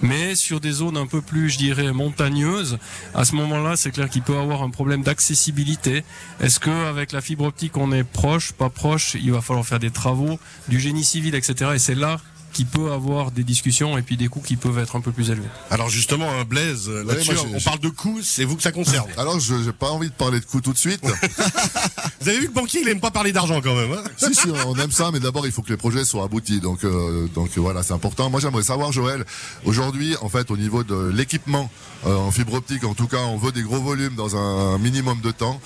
Mais 0.02 0.34
sur 0.34 0.60
des 0.60 0.72
zones 0.72 0.96
un 0.96 1.06
peu 1.06 1.22
plus, 1.22 1.50
je 1.50 1.58
dirais, 1.58 1.92
montagneuses, 1.92 2.78
à 3.14 3.24
ce 3.24 3.34
moment-là, 3.36 3.76
c'est 3.76 3.90
clair 3.90 4.08
qu'il 4.08 4.22
peut 4.22 4.36
avoir 4.36 4.62
un 4.62 4.70
problème 4.70 5.02
d'accessibilité. 5.02 6.04
Est-ce 6.40 6.60
que 6.60 6.88
avec 6.88 7.12
la 7.12 7.20
fibre 7.20 7.44
optique, 7.44 7.76
on 7.76 7.92
est 7.92 8.04
proche, 8.04 8.52
pas 8.52 8.68
proche? 8.68 8.97
Il 9.14 9.32
va 9.32 9.40
falloir 9.40 9.66
faire 9.66 9.78
des 9.78 9.90
travaux, 9.90 10.38
du 10.68 10.80
génie 10.80 11.04
civil, 11.04 11.34
etc. 11.34 11.72
Et 11.74 11.78
c'est 11.78 11.94
là 11.94 12.20
qui 12.58 12.64
peut 12.64 12.90
avoir 12.90 13.30
des 13.30 13.44
discussions 13.44 13.96
et 13.98 14.02
puis 14.02 14.16
des 14.16 14.26
coûts 14.26 14.40
qui 14.40 14.56
peuvent 14.56 14.80
être 14.80 14.96
un 14.96 15.00
peu 15.00 15.12
plus 15.12 15.30
élevés. 15.30 15.46
Alors 15.70 15.88
justement, 15.88 16.28
un 16.28 16.42
Blaise, 16.42 16.88
là-dessus, 16.88 17.36
on 17.54 17.60
parle 17.60 17.78
de 17.78 17.88
coûts, 17.88 18.18
c'est 18.20 18.42
vous 18.42 18.56
que 18.56 18.64
ça 18.64 18.72
concerne. 18.72 19.06
Alors, 19.16 19.38
je 19.38 19.54
n'ai 19.54 19.70
pas 19.70 19.90
envie 19.90 20.08
de 20.08 20.14
parler 20.14 20.40
de 20.40 20.44
coûts 20.44 20.60
tout 20.60 20.72
de 20.72 20.78
suite. 20.78 21.00
vous 22.20 22.28
avez 22.28 22.40
vu 22.40 22.48
que 22.48 22.48
le 22.48 22.54
banquier, 22.54 22.80
il 22.82 22.88
aime 22.88 22.98
pas 22.98 23.12
parler 23.12 23.30
d'argent 23.30 23.60
quand 23.60 23.76
même. 23.76 23.92
Hein 23.92 24.02
si, 24.16 24.34
si, 24.34 24.48
on 24.66 24.74
aime 24.74 24.90
ça, 24.90 25.10
mais 25.12 25.20
d'abord, 25.20 25.46
il 25.46 25.52
faut 25.52 25.62
que 25.62 25.70
les 25.70 25.76
projets 25.76 26.04
soient 26.04 26.24
aboutis. 26.24 26.58
Donc, 26.58 26.82
euh, 26.82 27.28
donc 27.32 27.56
voilà, 27.58 27.84
c'est 27.84 27.94
important. 27.94 28.28
Moi, 28.28 28.40
j'aimerais 28.40 28.64
savoir, 28.64 28.90
Joël, 28.90 29.24
aujourd'hui, 29.64 30.16
en 30.20 30.28
fait, 30.28 30.50
au 30.50 30.56
niveau 30.56 30.82
de 30.82 31.12
l'équipement 31.14 31.70
euh, 32.06 32.16
en 32.16 32.32
fibre 32.32 32.54
optique, 32.54 32.82
en 32.82 32.94
tout 32.94 33.06
cas, 33.06 33.22
on 33.22 33.36
veut 33.36 33.52
des 33.52 33.62
gros 33.62 33.80
volumes 33.80 34.16
dans 34.16 34.34
un 34.34 34.78
minimum 34.78 35.20
de 35.20 35.30
temps. 35.30 35.60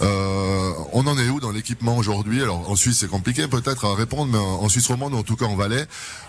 Euh, 0.00 0.72
on 0.92 1.06
en 1.06 1.18
est 1.18 1.28
où 1.28 1.40
dans 1.40 1.50
l'équipement 1.50 1.96
aujourd'hui? 1.96 2.42
Alors 2.42 2.70
en 2.70 2.76
Suisse 2.76 2.98
c'est 3.00 3.08
compliqué 3.08 3.48
peut-être 3.48 3.84
à 3.84 3.94
répondre, 3.94 4.30
mais 4.30 4.38
en 4.38 4.68
Suisse 4.68 4.86
romande 4.86 5.14
en 5.14 5.22
tout 5.24 5.34
cas 5.34 5.46
en 5.46 5.56
Valais, 5.56 5.86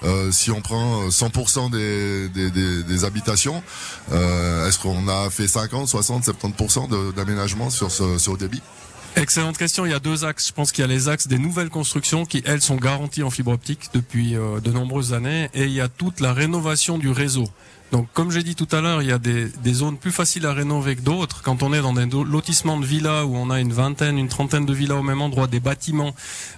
euh, 0.10 0.32
si 0.32 0.52
on 0.52 0.62
prend 0.62 1.08
100% 1.08 1.72
des, 1.72 2.30
des, 2.30 2.52
des, 2.52 2.84
des 2.84 3.06
habitations, 3.06 3.62
euh, 4.12 4.68
est-ce 4.68 4.80
qu'on 4.80 5.08
a 5.08 5.30
fait 5.30 5.48
50, 5.48 5.88
60, 5.88 6.26
70% 6.26 7.14
d'aménagement 7.14 7.70
sur 7.70 7.92
ce 7.92 8.18
sur 8.18 8.38
débit? 8.38 8.62
Excellente 9.16 9.58
question. 9.58 9.86
Il 9.86 9.92
y 9.92 9.96
a 9.96 10.00
deux 10.00 10.26
axes. 10.26 10.48
Je 10.48 10.54
pense 10.54 10.72
qu'il 10.72 10.82
y 10.82 10.86
a 10.86 10.88
les 10.88 11.10
axes 11.10 11.28
des 11.28 11.40
nouvelles 11.40 11.70
constructions 11.70 12.26
qui, 12.26 12.42
elles, 12.46 12.62
sont 12.62 12.76
garanties 12.76 13.24
en 13.24 13.30
fibre 13.30 13.52
optique 13.52 13.90
depuis 13.94 14.36
euh, 14.36 14.60
de 14.60 14.72
nombreuses 14.72 15.14
années. 15.14 15.50
Et 15.54 15.66
il 15.66 15.74
y 15.74 15.82
a 15.82 15.88
toute 15.88 16.20
la 16.20 16.34
rénovation 16.34 16.98
du 16.98 17.10
réseau. 17.10 17.46
Donc, 17.92 18.08
comme 18.14 18.30
j'ai 18.30 18.44
dit 18.44 18.56
tout 18.56 18.68
à 18.72 18.82
l'heure, 18.82 19.02
il 19.02 19.08
y 19.08 19.12
a 19.12 19.18
des, 19.18 19.48
des, 19.64 19.74
zones 19.74 19.98
plus 19.98 20.12
faciles 20.12 20.46
à 20.46 20.54
rénover 20.54 20.96
que 20.96 21.02
d'autres. 21.02 21.42
Quand 21.42 21.64
on 21.64 21.74
est 21.74 21.82
dans 21.82 21.94
des 21.94 22.06
lotissements 22.06 22.80
de 22.80 22.86
villas 22.86 23.26
où 23.26 23.36
on 23.36 23.50
a 23.50 23.60
une 23.60 23.74
vingtaine, 23.74 24.20
une 24.20 24.28
trentaine 24.28 24.66
de 24.66 24.74
villas 24.74 25.00
au 25.00 25.04
même 25.04 25.22
endroit, 25.22 25.48
des 25.48 25.60
bâtiments, 25.60 26.14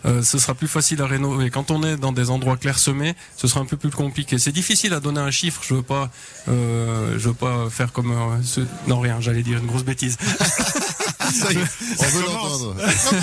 euh, 0.06 0.22
ce 0.24 0.38
sera 0.38 0.56
plus 0.56 0.68
facile 0.68 1.02
à 1.02 1.06
rénover. 1.06 1.50
Quand 1.50 1.72
on 1.72 1.84
est 1.84 1.96
dans 1.96 2.12
des 2.12 2.30
endroits 2.30 2.58
clairsemés, 2.58 3.16
ce 3.38 3.48
sera 3.48 3.62
un 3.62 3.66
peu 3.66 3.78
plus 3.78 3.92
compliqué. 3.92 4.40
C'est 4.40 4.52
difficile 4.52 4.94
à 4.94 5.00
donner 5.00 5.22
un 5.22 5.32
chiffre. 5.32 5.62
Je 5.64 5.75
veux 5.75 5.82
pas, 5.82 6.10
euh, 6.50 7.18
je 7.18 7.30
veux 7.30 7.34
pas 7.34 7.70
faire 7.70 7.94
comme 7.94 8.12
euh, 8.12 8.44
ce... 8.44 8.62
non 8.88 9.00
rien. 9.00 9.22
J'allais 9.22 9.44
dire 9.44 9.60
une 9.60 9.68
grosse 9.68 9.86
bêtise. 9.86 10.18
ça 11.36 11.52
y 11.52 11.58
est, 11.58 11.66
on 12.00 12.04
veut 12.04 12.26
l'entendre. 12.26 12.76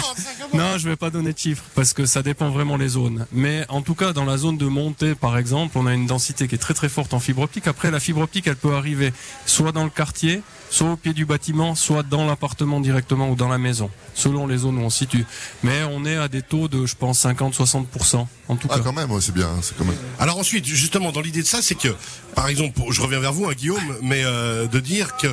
non, 0.55 0.79
je 0.79 0.88
vais 0.88 0.97
pas 0.97 1.11
donner 1.11 1.33
de 1.33 1.38
chiffres 1.38 1.65
parce 1.75 1.93
que 1.93 2.07
ça 2.07 2.23
dépend 2.23 2.50
vraiment 2.50 2.77
les 2.77 2.88
zones. 2.88 3.27
Mais 3.33 3.65
en 3.69 3.83
tout 3.83 3.95
cas, 3.95 4.12
dans 4.12 4.25
la 4.25 4.37
zone 4.37 4.57
de 4.57 4.67
montée, 4.67 5.15
par 5.15 5.38
exemple, 5.38 5.77
on 5.79 5.87
a 5.87 5.95
une 5.95 6.07
densité 6.07 6.49
qui 6.49 6.55
est 6.55 6.59
très 6.59 6.75
très 6.75 6.88
forte 6.88 7.15
en 7.15 7.21
fibre 7.21 7.43
optique. 7.43 7.67
Après, 7.67 7.91
la 7.91 8.00
fibre 8.00 8.21
optique, 8.21 8.47
elle 8.47 8.57
peut 8.57 8.75
arriver 8.75 9.12
soit 9.47 9.73
dans 9.73 9.85
le 9.85 9.91
quartier, 9.91 10.43
soit 10.71 10.93
au 10.93 10.97
pied 10.97 11.12
du 11.12 11.25
bâtiment, 11.25 11.75
soit 11.75 12.03
dans 12.03 12.27
l'appartement 12.27 12.81
directement 12.81 13.31
ou 13.31 13.35
dans 13.35 13.49
la 13.49 13.59
maison, 13.59 13.91
selon 14.15 14.47
les 14.47 14.59
zones 14.59 14.79
où 14.79 14.83
on 14.83 14.91
se 14.91 14.99
situe. 14.99 15.25
Mais 15.62 15.83
on 15.91 16.05
est 16.05 16.17
à 16.17 16.29
des 16.29 16.43
taux 16.43 16.69
de, 16.69 16.87
je 16.87 16.95
pense, 16.95 17.25
50-60% 17.25 18.27
en 18.49 18.57
tout 18.57 18.69
ah, 18.71 18.77
cas. 18.77 18.83
quand 18.83 18.93
même, 18.93 19.09
c'est 19.21 19.35
bien, 19.35 19.50
c'est 19.62 19.77
quand 19.77 19.85
même. 19.85 19.97
Alors 20.19 20.38
ensuite, 20.38 20.65
justement, 20.65 21.12
dans 21.12 21.21
l'idée 21.21 21.43
de 21.43 21.47
ça, 21.47 21.61
c'est 21.62 21.75
que, 21.75 21.95
par 22.35 22.49
exemple, 22.49 22.81
je 22.91 23.00
reviens 23.00 23.21
vers 23.21 23.33
vous, 23.33 23.47
hein, 23.47 23.53
Guillaume, 23.57 23.97
mais 24.03 24.23
euh, 24.25 24.67
de 24.67 24.81
dire 24.81 25.17
que 25.17 25.29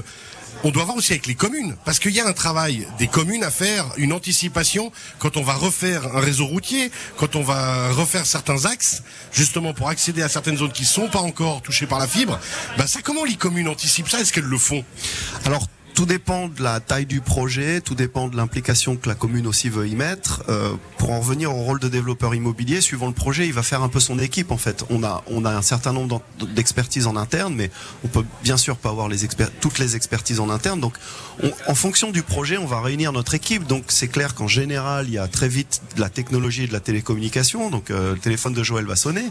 on 0.63 0.71
doit 0.71 0.83
voir 0.83 0.97
aussi 0.97 1.13
avec 1.13 1.27
les 1.27 1.35
communes, 1.35 1.75
parce 1.85 1.99
qu'il 1.99 2.11
y 2.11 2.19
a 2.19 2.27
un 2.27 2.33
travail 2.33 2.87
des 2.97 3.07
communes 3.07 3.43
à 3.43 3.51
faire, 3.51 3.85
une 3.97 4.13
anticipation 4.13 4.91
quand 5.19 5.37
on 5.37 5.43
va 5.43 5.53
refaire 5.53 6.15
un 6.15 6.19
réseau 6.19 6.45
routier, 6.45 6.91
quand 7.17 7.35
on 7.35 7.43
va 7.43 7.91
refaire 7.91 8.25
certains 8.25 8.65
axes, 8.65 9.03
justement 9.31 9.73
pour 9.73 9.89
accéder 9.89 10.21
à 10.21 10.29
certaines 10.29 10.57
zones 10.57 10.71
qui 10.71 10.85
sont 10.85 11.07
pas 11.07 11.19
encore 11.19 11.61
touchées 11.61 11.87
par 11.87 11.99
la 11.99 12.07
fibre. 12.07 12.39
Ben 12.77 12.87
ça, 12.87 13.01
comment 13.03 13.23
les 13.23 13.35
communes 13.35 13.67
anticipent 13.67 14.09
ça? 14.09 14.19
Est-ce 14.19 14.33
qu'elles 14.33 14.43
le 14.43 14.57
font? 14.57 14.83
Alors 15.45 15.67
tout 15.95 16.05
dépend 16.05 16.49
de 16.49 16.61
la 16.61 16.81
taille 16.81 17.05
du 17.05 17.21
projet, 17.21 17.79
tout 17.79 17.95
dépend 17.95 18.27
de 18.27 18.35
l'implication 18.35 18.97
que 18.97 19.07
la 19.07 19.15
commune 19.15 19.47
aussi 19.47 19.69
veut 19.69 19.87
y 19.87 19.95
mettre. 19.95 20.43
Euh, 20.49 20.73
pour 20.97 21.11
en 21.11 21.21
revenir 21.21 21.55
au 21.55 21.61
rôle 21.61 21.79
de 21.79 21.87
développeur 21.87 22.35
immobilier, 22.35 22.81
suivant 22.81 23.07
le 23.07 23.13
projet, 23.13 23.47
il 23.47 23.53
va 23.53 23.63
faire 23.63 23.81
un 23.81 23.87
peu 23.87 24.01
son 24.01 24.19
équipe 24.19 24.51
en 24.51 24.57
fait. 24.57 24.83
On 24.89 25.03
a 25.03 25.23
on 25.27 25.45
a 25.45 25.51
un 25.51 25.61
certain 25.61 25.93
nombre 25.93 26.21
d'expertises 26.53 27.07
en 27.07 27.15
interne, 27.15 27.55
mais 27.55 27.71
on 28.03 28.09
peut 28.09 28.25
bien 28.43 28.57
sûr 28.57 28.75
pas 28.75 28.89
avoir 28.89 29.07
les 29.07 29.25
toutes 29.61 29.79
les 29.79 29.95
expertises 29.95 30.39
en 30.39 30.49
interne. 30.49 30.79
Donc, 30.79 30.95
en 31.67 31.75
fonction 31.75 32.11
du 32.11 32.23
projet, 32.23 32.57
on 32.57 32.65
va 32.65 32.81
réunir 32.81 33.13
notre 33.13 33.33
équipe. 33.33 33.65
Donc, 33.65 33.85
c'est 33.87 34.09
clair 34.09 34.35
qu'en 34.35 34.47
général, 34.47 35.05
il 35.07 35.13
y 35.13 35.17
a 35.17 35.27
très 35.27 35.47
vite 35.47 35.81
de 35.95 36.01
la 36.01 36.09
technologie 36.09 36.63
et 36.63 36.67
de 36.67 36.73
la 36.73 36.81
télécommunication. 36.81 37.69
Donc, 37.69 37.89
euh, 37.89 38.13
le 38.13 38.19
téléphone 38.19 38.53
de 38.53 38.63
Joël 38.63 38.85
va 38.85 38.95
sonner 38.95 39.25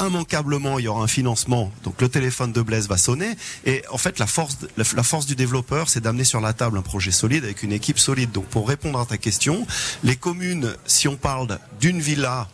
immanquablement 0.00 0.78
il 0.78 0.84
y 0.84 0.88
aura 0.88 1.02
un 1.02 1.08
financement, 1.08 1.72
donc 1.84 2.00
le 2.00 2.08
téléphone 2.08 2.52
de 2.52 2.62
Blaise 2.62 2.88
va 2.88 2.96
sonner. 2.96 3.36
Et 3.64 3.82
en 3.90 3.98
fait, 3.98 4.18
la 4.18 4.26
force, 4.26 4.58
la, 4.76 5.02
force 5.02 5.26
du 5.26 5.34
développeur, 5.34 5.88
c'est 5.88 6.00
d'amener 6.00 6.24
sur 6.24 6.40
la 6.40 6.52
table 6.52 6.78
un 6.78 6.82
projet 6.82 7.10
solide 7.10 7.44
avec 7.44 7.62
une 7.62 7.72
équipe 7.72 7.98
solide. 7.98 8.32
Donc 8.32 8.46
pour 8.46 8.68
répondre 8.68 8.98
à 8.98 9.06
ta 9.06 9.18
question, 9.18 9.66
les 10.02 10.16
communes, 10.16 10.74
si 10.86 11.08
on 11.08 11.16
parle 11.16 11.58
d'une 11.80 12.00
villa, 12.00 12.48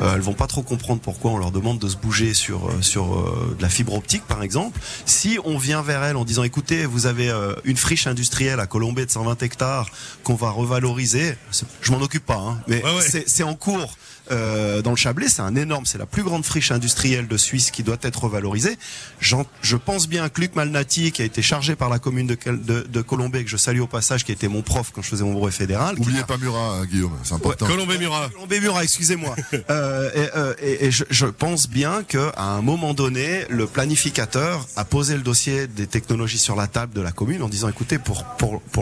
elles 0.00 0.20
vont 0.20 0.32
pas 0.34 0.46
trop 0.46 0.62
comprendre 0.62 1.00
pourquoi 1.00 1.30
on 1.32 1.38
leur 1.38 1.50
demande 1.50 1.78
de 1.78 1.88
se 1.88 1.96
bouger 1.96 2.34
sur 2.34 2.68
euh, 2.68 2.80
sur 2.80 3.14
euh, 3.18 3.54
de 3.58 3.62
la 3.62 3.68
fibre 3.68 3.94
optique 3.94 4.24
par 4.26 4.42
exemple. 4.42 4.80
Si 5.06 5.38
on 5.44 5.58
vient 5.58 5.82
vers 5.82 6.02
elles 6.02 6.16
en 6.16 6.24
disant 6.24 6.42
écoutez, 6.44 6.86
vous 6.86 7.06
avez 7.06 7.28
euh, 7.30 7.54
une 7.64 7.76
friche 7.76 8.06
industrielle 8.06 8.60
à 8.60 8.66
Colombey 8.66 9.04
de 9.06 9.10
120 9.10 9.42
hectares 9.42 9.88
qu'on 10.24 10.34
va 10.34 10.50
revaloriser, 10.50 11.36
je 11.82 11.92
m'en 11.92 12.00
occupe 12.00 12.24
pas, 12.26 12.38
hein, 12.38 12.60
mais 12.68 12.82
c'est 13.26 13.42
en 13.42 13.54
cours. 13.54 13.96
Euh, 14.30 14.82
dans 14.82 14.90
le 14.90 14.96
Chablais, 14.96 15.28
c'est 15.28 15.42
un 15.42 15.56
énorme, 15.56 15.84
c'est 15.84 15.98
la 15.98 16.06
plus 16.06 16.22
grande 16.22 16.44
friche 16.44 16.70
industrielle 16.70 17.26
de 17.26 17.36
Suisse 17.36 17.72
qui 17.72 17.82
doit 17.82 17.96
être 18.02 18.22
revalorisée. 18.22 18.78
Je 19.20 19.76
pense 19.76 20.08
bien 20.08 20.28
que 20.28 20.40
Luc 20.40 20.54
Malnati, 20.54 21.10
qui 21.10 21.22
a 21.22 21.24
été 21.24 21.42
chargé 21.42 21.74
par 21.74 21.88
la 21.88 21.98
commune 21.98 22.28
de, 22.28 22.36
de, 22.46 22.86
de 22.88 23.02
Colombey, 23.02 23.42
que 23.42 23.50
je 23.50 23.56
salue 23.56 23.80
au 23.80 23.88
passage, 23.88 24.24
qui 24.24 24.30
été 24.30 24.46
mon 24.46 24.62
prof 24.62 24.92
quand 24.94 25.02
je 25.02 25.08
faisais 25.08 25.24
mon 25.24 25.32
brevet 25.32 25.50
fédéral. 25.52 25.96
N'oubliez 25.96 26.22
pas 26.22 26.36
Murat, 26.38 26.76
hein, 26.76 26.86
Guillaume, 26.86 27.12
c'est 27.24 27.34
important. 27.34 27.66
Colombey 27.66 27.98
Murat. 27.98 28.28
Colombey 28.32 28.60
Murat, 28.60 28.84
excusez-moi. 28.84 29.34
euh, 29.52 29.58
euh, 29.82 30.54
et, 30.60 30.86
et 30.86 30.90
je, 30.90 31.24
pense 31.26 31.68
bien 31.68 32.02
qu'à 32.02 32.32
un 32.36 32.62
moment 32.62 32.94
donné, 32.94 33.44
le 33.48 33.66
planificateur 33.66 34.66
a 34.76 34.84
posé 34.84 35.14
le 35.14 35.22
dossier 35.22 35.66
des 35.66 35.86
technologies 35.86 36.38
sur 36.38 36.56
la 36.56 36.66
table 36.66 36.92
de 36.92 37.00
la 37.00 37.12
commune 37.12 37.42
en 37.42 37.48
disant, 37.48 37.68
écoutez, 37.68 37.98
pour, 37.98 38.24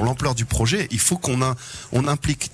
l'ampleur 0.03 0.35
du 0.35 0.45
projet, 0.45 0.89
il 0.91 0.99
faut 0.99 1.17
qu'on 1.17 1.41
on 1.93 2.09
implique 2.09 2.51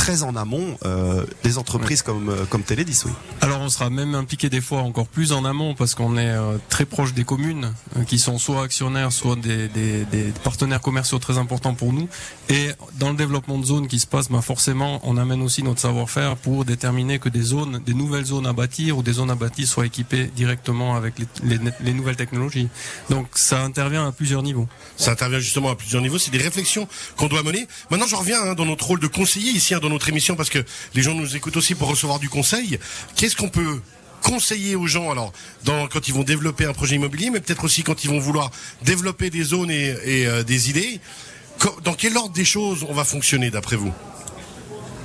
très 0.00 0.22
en 0.22 0.34
amont 0.34 0.78
euh, 0.86 1.26
des 1.44 1.58
entreprises 1.58 2.00
comme 2.00 2.30
euh, 2.30 2.46
comme 2.48 2.62
Télédis. 2.62 3.02
Oui. 3.04 3.12
Alors 3.42 3.60
on 3.60 3.68
sera 3.68 3.90
même 3.90 4.14
impliqué 4.14 4.48
des 4.48 4.62
fois 4.62 4.80
encore 4.80 5.06
plus 5.06 5.32
en 5.32 5.44
amont 5.44 5.74
parce 5.74 5.94
qu'on 5.94 6.16
est 6.16 6.30
euh, 6.30 6.56
très 6.70 6.86
proche 6.86 7.12
des 7.12 7.24
communes 7.24 7.74
qui 8.06 8.18
sont 8.18 8.38
soit 8.38 8.62
actionnaires, 8.62 9.12
soit 9.12 9.36
des, 9.36 9.68
des, 9.68 10.06
des, 10.06 10.32
partenaires 10.42 10.80
commerciaux 10.80 11.18
très 11.18 11.36
importants 11.36 11.74
pour 11.74 11.92
nous. 11.92 12.08
Et 12.48 12.70
dans 12.98 13.10
le 13.10 13.16
développement 13.16 13.58
de 13.58 13.66
zones 13.66 13.88
qui 13.88 13.98
se 13.98 14.06
passe, 14.06 14.30
ben 14.30 14.40
forcément, 14.40 15.00
on 15.04 15.18
amène 15.18 15.42
aussi 15.42 15.62
notre 15.62 15.80
savoir-faire 15.80 16.36
pour 16.36 16.64
déterminer 16.64 17.18
que 17.18 17.28
des 17.28 17.42
zones, 17.42 17.82
des 17.84 17.92
nouvelles 17.92 18.24
zones 18.24 18.46
à 18.46 18.54
bâtir 18.54 18.96
ou 18.96 19.02
des 19.02 19.12
zones 19.12 19.30
à 19.30 19.34
bâtir 19.34 19.68
soient 19.68 19.84
équipées 19.84 20.30
directement 20.34 20.96
avec 20.96 21.18
les, 21.18 21.26
les, 21.58 21.58
les 21.82 21.92
nouvelles 21.92 22.16
technologies. 22.16 22.68
Donc 23.10 23.26
ça 23.34 23.62
intervient 23.62 24.08
à 24.08 24.12
plusieurs 24.12 24.42
niveaux. 24.42 24.66
Ça 24.96 25.10
intervient 25.10 25.40
justement 25.40 25.68
à 25.68 25.76
plusieurs 25.76 26.00
niveaux. 26.00 26.18
C'est 26.18 26.30
des 26.30 26.38
réflexions 26.38 26.88
qu'on 27.18 27.28
doit 27.28 27.42
mener. 27.42 27.68
Maintenant, 27.90 28.06
je 28.06 28.16
reviens 28.16 28.40
hein, 28.42 28.54
dans 28.54 28.64
notre 28.64 28.86
rôle 28.86 29.00
de 29.00 29.06
conseiller 29.06 29.52
ici. 29.52 29.74
Hein, 29.74 29.80
notre 29.90 30.08
émission 30.08 30.36
parce 30.36 30.48
que 30.48 30.64
les 30.94 31.02
gens 31.02 31.14
nous 31.14 31.36
écoutent 31.36 31.56
aussi 31.56 31.74
pour 31.74 31.88
recevoir 31.88 32.18
du 32.18 32.28
conseil. 32.28 32.78
Qu'est-ce 33.16 33.36
qu'on 33.36 33.50
peut 33.50 33.80
conseiller 34.22 34.76
aux 34.76 34.86
gens 34.86 35.10
alors 35.10 35.32
dans, 35.64 35.88
quand 35.88 36.08
ils 36.08 36.14
vont 36.14 36.24
développer 36.24 36.64
un 36.64 36.72
projet 36.72 36.96
immobilier, 36.96 37.30
mais 37.30 37.40
peut-être 37.40 37.64
aussi 37.64 37.82
quand 37.82 38.04
ils 38.04 38.10
vont 38.10 38.20
vouloir 38.20 38.50
développer 38.82 39.30
des 39.30 39.44
zones 39.44 39.70
et, 39.70 39.94
et 40.04 40.26
euh, 40.26 40.42
des 40.42 40.70
idées? 40.70 41.00
Dans 41.84 41.92
quel 41.92 42.16
ordre 42.16 42.32
des 42.32 42.46
choses 42.46 42.86
on 42.88 42.94
va 42.94 43.04
fonctionner 43.04 43.50
d'après 43.50 43.76
vous? 43.76 43.92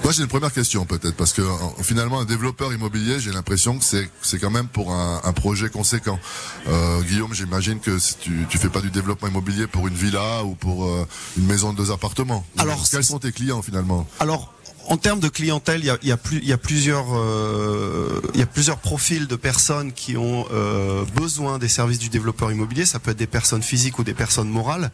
Moi, 0.03 0.13
j'ai 0.13 0.21
une 0.21 0.27
première 0.27 0.53
question 0.53 0.85
peut-être 0.85 1.15
parce 1.15 1.33
que 1.33 1.41
finalement, 1.81 2.19
un 2.19 2.25
développeur 2.25 2.71
immobilier, 2.71 3.19
j'ai 3.19 3.31
l'impression 3.31 3.79
que 3.79 3.83
c'est 3.83 4.07
c'est 4.21 4.37
quand 4.37 4.51
même 4.51 4.67
pour 4.67 4.93
un, 4.93 5.19
un 5.23 5.33
projet 5.33 5.69
conséquent. 5.69 6.19
Euh, 6.67 7.01
Guillaume, 7.01 7.33
j'imagine 7.33 7.79
que 7.79 7.97
si 7.97 8.15
tu 8.17 8.45
tu 8.47 8.57
fais 8.59 8.69
pas 8.69 8.81
du 8.81 8.91
développement 8.91 9.29
immobilier 9.29 9.65
pour 9.65 9.87
une 9.87 9.95
villa 9.95 10.43
ou 10.43 10.53
pour 10.53 10.85
euh, 10.85 11.07
une 11.37 11.47
maison 11.47 11.73
de 11.73 11.77
deux 11.77 11.91
appartements. 11.91 12.45
Alors, 12.57 12.87
quels 12.89 13.03
sont 13.03 13.19
tes 13.19 13.31
clients 13.31 13.63
finalement? 13.63 14.07
Alors, 14.19 14.53
en 14.87 14.97
termes 14.97 15.19
de 15.19 15.29
clientèle, 15.29 15.81
il 15.81 16.07
y 16.07 16.11
a, 16.11 16.17
plusieurs, 16.57 17.07
profils 18.81 19.27
de 19.27 19.35
personnes 19.35 19.93
qui 19.93 20.15
ont 20.17 20.45
euh, 20.51 21.03
besoin 21.15 21.57
des 21.57 21.67
services 21.67 21.99
du 21.99 22.09
développeur 22.09 22.51
immobilier. 22.51 22.85
Ça 22.85 22.99
peut 22.99 23.11
être 23.11 23.17
des 23.17 23.27
personnes 23.27 23.63
physiques 23.63 23.99
ou 23.99 24.03
des 24.03 24.13
personnes 24.13 24.49
morales. 24.49 24.91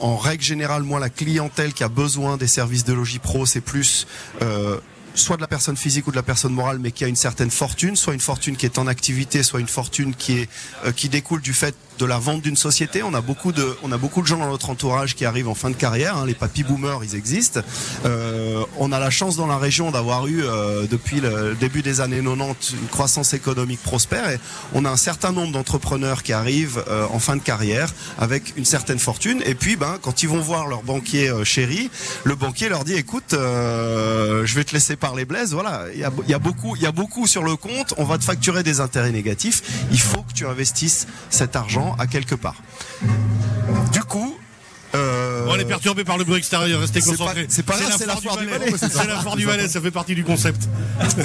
En 0.00 0.16
règle 0.16 0.42
générale, 0.42 0.82
moi, 0.82 1.00
la 1.00 1.10
clientèle 1.10 1.72
qui 1.72 1.84
a 1.84 1.88
besoin 1.88 2.36
des 2.36 2.46
services 2.46 2.84
de 2.84 2.92
logis 2.92 3.18
pro, 3.18 3.46
c'est 3.46 3.60
plus 3.60 4.06
euh, 4.42 4.78
soit 5.14 5.36
de 5.36 5.42
la 5.42 5.48
personne 5.48 5.76
physique 5.76 6.06
ou 6.06 6.10
de 6.10 6.16
la 6.16 6.22
personne 6.22 6.52
morale, 6.52 6.78
mais 6.78 6.90
qui 6.90 7.04
a 7.04 7.08
une 7.08 7.16
certaine 7.16 7.50
fortune, 7.50 7.96
soit 7.96 8.14
une 8.14 8.20
fortune 8.20 8.56
qui 8.56 8.66
est 8.66 8.78
en 8.78 8.86
activité, 8.86 9.42
soit 9.42 9.60
une 9.60 9.68
fortune 9.68 10.14
qui 10.14 10.48
euh, 10.84 10.92
qui 10.92 11.08
découle 11.08 11.40
du 11.40 11.52
fait 11.52 11.74
de 12.02 12.06
la 12.06 12.18
vente 12.18 12.42
d'une 12.42 12.56
société. 12.56 13.04
On 13.04 13.14
a 13.14 13.20
beaucoup 13.20 13.52
de 13.52 14.26
gens 14.26 14.38
dans 14.38 14.50
notre 14.50 14.70
entourage 14.70 15.14
qui 15.14 15.24
arrivent 15.24 15.48
en 15.48 15.54
fin 15.54 15.70
de 15.70 15.76
carrière. 15.76 16.16
Hein, 16.16 16.26
les 16.26 16.34
papy 16.34 16.64
boomers, 16.64 17.04
ils 17.04 17.14
existent. 17.14 17.60
Euh, 18.04 18.64
on 18.78 18.90
a 18.90 18.98
la 18.98 19.10
chance 19.10 19.36
dans 19.36 19.46
la 19.46 19.56
région 19.56 19.92
d'avoir 19.92 20.26
eu 20.26 20.42
euh, 20.42 20.88
depuis 20.90 21.20
le 21.20 21.54
début 21.54 21.80
des 21.82 22.00
années 22.00 22.20
90 22.20 22.72
une 22.72 22.88
croissance 22.88 23.34
économique 23.34 23.80
prospère. 23.84 24.28
Et 24.30 24.40
on 24.74 24.84
a 24.84 24.90
un 24.90 24.96
certain 24.96 25.30
nombre 25.30 25.52
d'entrepreneurs 25.52 26.24
qui 26.24 26.32
arrivent 26.32 26.82
euh, 26.88 27.06
en 27.12 27.20
fin 27.20 27.36
de 27.36 27.42
carrière 27.42 27.94
avec 28.18 28.54
une 28.56 28.64
certaine 28.64 28.98
fortune. 28.98 29.40
Et 29.46 29.54
puis, 29.54 29.76
ben, 29.76 29.98
quand 30.02 30.24
ils 30.24 30.28
vont 30.28 30.40
voir 30.40 30.66
leur 30.66 30.82
banquier 30.82 31.30
chéri, 31.44 31.88
le 32.24 32.34
banquier 32.34 32.68
leur 32.68 32.82
dit 32.82 32.94
"Écoute, 32.94 33.30
je 33.30 34.54
vais 34.54 34.64
te 34.64 34.74
laisser 34.74 34.96
par 34.96 35.14
les 35.14 35.24
blaises. 35.24 35.52
Voilà, 35.52 35.84
il 35.94 36.00
y 36.00 36.34
a, 36.34 36.38
beaucoup, 36.40 36.74
il 36.74 36.82
y 36.82 36.86
a 36.86 36.92
beaucoup 36.92 37.28
sur 37.28 37.44
le 37.44 37.54
compte. 37.54 37.94
On 37.96 38.04
va 38.04 38.18
te 38.18 38.24
facturer 38.24 38.64
des 38.64 38.80
intérêts 38.80 39.12
négatifs. 39.12 39.62
Il 39.92 40.00
faut 40.00 40.22
que 40.22 40.32
tu 40.32 40.46
investisses 40.46 41.06
cet 41.30 41.54
argent 41.54 41.91
à 41.98 42.06
quelque 42.06 42.34
part. 42.34 42.56
On 45.52 45.58
est 45.58 45.64
perturbé 45.64 46.04
par 46.04 46.18
le 46.18 46.24
bruit 46.24 46.38
extérieur, 46.38 46.80
restez 46.80 47.00
concentrés. 47.00 47.46
C'est 47.48 47.64
pas, 47.64 47.74
c'est 47.76 48.06
la, 48.06 48.16
foire 48.16 48.36
du 48.36 48.46
Valais. 48.46 48.72
C'est 48.76 49.06
la 49.06 49.20
foire 49.20 49.36
du 49.36 49.44
Valais, 49.44 49.68
ça 49.68 49.80
fait 49.80 49.90
partie 49.90 50.14
du 50.14 50.24
concept. 50.24 50.68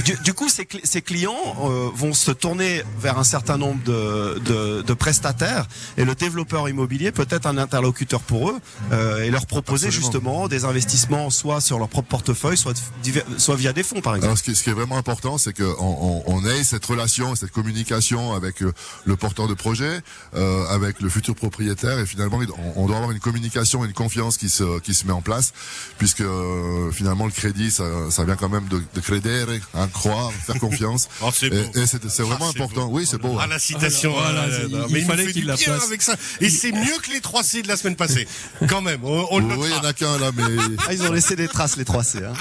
Du, 0.06 0.18
du 0.24 0.34
coup, 0.34 0.50
ces, 0.50 0.68
ces 0.84 1.02
clients 1.02 1.38
euh, 1.64 1.90
vont 1.94 2.14
se 2.14 2.32
tourner 2.32 2.84
vers 3.00 3.18
un 3.18 3.24
certain 3.24 3.58
nombre 3.58 3.82
de, 3.84 4.40
de, 4.40 4.82
de, 4.82 4.94
prestataires 4.94 5.68
et 5.98 6.06
le 6.06 6.16
développeur 6.16 6.68
immobilier 6.68 7.12
peut 7.12 7.28
être 7.30 7.46
un 7.46 7.58
interlocuteur 7.58 8.22
pour 8.22 8.50
eux 8.50 8.60
euh, 8.92 9.24
et 9.24 9.30
leur 9.30 9.46
proposer 9.46 9.88
Absolument. 9.88 10.12
justement 10.12 10.48
des 10.48 10.66
investissements 10.66 11.30
soit 11.30 11.62
sur 11.62 11.80
leur 11.80 11.90
propre 11.90 12.10
portefeuille, 12.10 12.58
soit, 12.58 12.74
soit 13.38 13.56
via 13.56 13.74
des 13.74 13.84
fonds 13.84 14.02
par 14.02 14.16
exemple. 14.16 14.26
Alors, 14.26 14.38
ce, 14.38 14.44
qui, 14.44 14.56
ce 14.56 14.64
qui 14.64 14.70
est 14.70 14.74
vraiment 14.74 14.98
important, 14.98 15.38
c'est 15.38 15.54
qu'on 15.54 15.76
on, 15.80 16.24
on 16.26 16.46
ait 16.46 16.64
cette 16.64 16.86
relation, 16.86 17.36
cette 17.36 17.52
communication 17.52 18.34
avec 18.34 18.62
euh, 18.62 18.74
le 19.06 19.16
porteur 19.16 19.48
de 19.48 19.54
projet, 19.54 20.02
euh, 20.36 20.66
avec 20.68 21.02
le 21.02 21.10
futur 21.10 21.36
propriétaire 21.36 22.00
et 22.00 22.06
finalement 22.06 22.40
on, 22.76 22.84
on 22.84 22.88
doit 22.88 22.98
avoir 22.98 23.12
une 23.12 23.20
communication 23.20 23.86
une 23.86 23.94
confiance 23.94 24.17
qui 24.38 24.50
se 24.50 24.80
qui 24.80 24.94
se 24.94 25.06
met 25.06 25.14
en 25.14 25.22
place 25.22 25.54
puisque 25.98 26.22
euh, 26.22 26.92
finalement 26.92 27.26
le 27.26 27.32
crédit 27.32 27.70
ça, 27.72 27.84
ça 28.10 28.24
vient 28.24 28.36
quand 28.36 28.50
même 28.50 28.68
de, 28.68 28.82
de 28.94 29.00
credere 29.00 29.48
hein, 29.76 29.88
croire 29.94 30.32
faire 30.32 30.60
confiance. 30.60 31.08
Oh, 31.22 31.32
c'est 31.34 31.48
et, 31.48 31.80
et 31.80 31.86
c'est 31.88 32.22
vraiment 32.22 32.46
ah, 32.46 32.50
important. 32.50 32.88
beau. 32.88 32.98
oui 32.98 33.08
c'est 33.10 33.18
beau 33.18 33.38
ah, 33.40 33.44
hein. 33.44 33.48
la 33.48 33.60
citation 33.60 34.14
ah, 34.20 34.46
il, 34.70 34.78
mais 34.92 35.00
il, 35.00 35.06
fallait 35.06 35.32
qu'il 35.32 35.46
la 35.46 35.58
place. 35.58 35.84
avec 35.84 36.02
ça. 36.02 36.16
Et 36.42 36.50
c'est 36.50 36.72
mieux 36.72 36.98
que 37.02 37.12
les 37.12 37.22
3 37.22 37.44
C 37.44 37.62
de 37.64 37.68
la 37.68 37.76
semaine 37.76 37.96
passée. 37.96 38.28
Quand 38.70 38.82
même 38.82 39.00
on, 39.04 39.28
on 39.32 39.42
oui 39.42 39.70
il 39.70 39.76
y 39.76 39.80
en 39.80 39.84
a 39.84 39.94
qu'un 39.94 40.18
là 40.20 40.32
mais 40.36 40.44
ah, 40.88 40.94
ils 40.94 41.02
ont 41.04 41.12
laissé 41.12 41.36
des 41.36 41.48
traces 41.48 41.76
les 41.78 41.86
3 41.86 42.04
C 42.04 42.20
hein. 42.24 42.34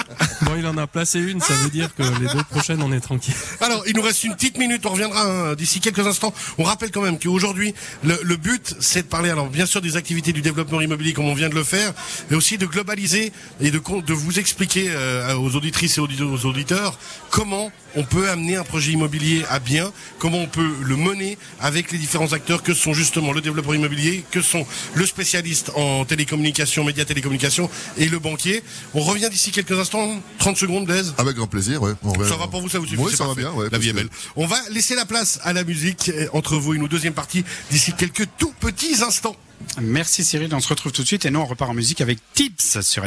bon 0.42 0.52
il 0.58 0.66
en 0.66 0.76
a 0.76 0.86
placé 0.86 1.20
une 1.20 1.40
ça 1.40 1.54
veut 1.54 1.70
dire 1.70 1.94
que 1.94 2.02
les 2.02 2.28
deux 2.28 2.44
prochaines 2.50 2.82
on 2.82 2.92
est 2.92 3.00
tranquille. 3.00 3.34
Alors 3.60 3.82
il 3.86 3.96
nous 3.96 4.02
reste 4.02 4.24
une 4.24 4.34
petite 4.34 4.58
minute 4.58 4.84
on 4.86 4.90
reviendra 4.90 5.22
hein, 5.22 5.54
d'ici 5.54 5.80
quelques 5.80 6.06
instants. 6.06 6.34
On 6.58 6.64
rappelle 6.64 6.90
quand 6.90 7.02
même 7.02 7.18
qu'aujourd'hui 7.18 7.74
le, 8.04 8.18
le 8.22 8.36
but 8.36 8.76
c'est 8.80 9.02
de 9.02 9.08
parler 9.08 9.30
alors 9.30 9.48
bien 9.48 9.66
sûr 9.66 9.80
des 9.80 9.96
activités 9.96 10.32
du 10.32 10.42
développement 10.42 10.80
immobilier 10.80 11.12
comme 11.12 11.26
on 11.26 11.34
vient 11.34 11.48
de 11.48 11.54
le 11.56 11.64
faire 11.64 11.92
mais 12.30 12.36
aussi 12.36 12.58
de 12.58 12.66
globaliser 12.66 13.32
et 13.60 13.70
de, 13.70 13.80
de 14.06 14.12
vous 14.14 14.38
expliquer 14.38 14.86
euh, 14.90 15.34
aux 15.36 15.56
auditrices 15.56 15.98
et 15.98 16.00
aux 16.00 16.46
auditeurs 16.46 16.98
comment 17.30 17.70
on 17.96 18.04
peut 18.04 18.28
amener 18.28 18.56
un 18.56 18.62
projet 18.64 18.92
immobilier 18.92 19.42
à 19.48 19.58
bien, 19.58 19.90
comment 20.18 20.38
on 20.38 20.46
peut 20.46 20.70
le 20.82 20.96
mener 20.96 21.38
avec 21.60 21.92
les 21.92 21.98
différents 21.98 22.32
acteurs 22.34 22.62
que 22.62 22.74
sont 22.74 22.92
justement 22.92 23.32
le 23.32 23.40
développeur 23.40 23.74
immobilier, 23.74 24.22
que 24.30 24.42
sont 24.42 24.66
le 24.94 25.06
spécialiste 25.06 25.70
en 25.74 26.04
télécommunication, 26.04 26.84
médias 26.84 27.06
télécommunication 27.06 27.70
et 27.96 28.06
le 28.08 28.18
banquier. 28.18 28.62
On 28.92 29.00
revient 29.00 29.30
d'ici 29.30 29.50
quelques 29.50 29.78
instants, 29.78 30.20
30 30.38 30.58
secondes, 30.58 30.84
Blaise. 30.84 31.14
Avec 31.16 31.36
grand 31.36 31.46
plaisir, 31.46 31.80
ouais. 31.82 31.92
On 32.02 32.12
ça 32.24 32.36
va 32.36 32.48
pour 32.48 32.60
vous, 32.60 32.68
ça 32.68 32.78
vous 32.78 32.86
suffit 32.86 33.00
Oui, 33.00 33.12
ça 33.12 33.24
parfait. 33.24 33.42
va 33.42 33.50
bien, 33.50 33.58
ouais, 33.58 33.68
La 33.72 33.78
vie 33.78 33.88
est 33.88 33.94
belle. 33.94 34.10
On 34.36 34.46
va 34.46 34.58
laisser 34.70 34.94
la 34.94 35.06
place 35.06 35.40
à 35.42 35.54
la 35.54 35.64
musique 35.64 36.10
entre 36.34 36.56
vous 36.56 36.74
et 36.74 36.78
nous, 36.78 36.88
deuxième 36.88 37.14
partie, 37.14 37.44
d'ici 37.70 37.94
quelques 37.94 38.26
tout 38.38 38.52
petits 38.60 39.02
instants. 39.02 39.36
Merci 39.80 40.24
Cyril, 40.24 40.54
on 40.54 40.60
se 40.60 40.68
retrouve 40.68 40.92
tout 40.92 41.02
de 41.02 41.06
suite 41.06 41.26
et 41.26 41.30
nous 41.30 41.40
on 41.40 41.46
repart 41.46 41.70
en 41.70 41.74
musique 41.74 42.00
avec 42.00 42.18
Tips 42.34 42.80
sur 42.80 43.04